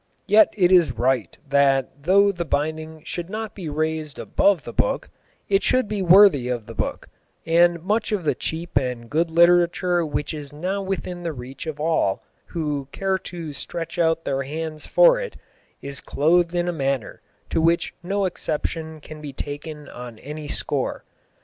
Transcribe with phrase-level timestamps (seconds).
[0.25, 5.11] Yet it is right that though the binding should not be raised above the book,
[5.47, 7.07] it should be worthy of the book,
[7.45, 11.79] and much of the cheap and good literature which is now within the reach of
[11.79, 15.35] all who care to stretch out their hands for it,
[15.83, 17.21] is clothed in a manner
[17.51, 21.05] to which no exception can be taken on any score.